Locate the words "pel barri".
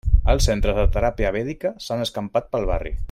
2.57-2.97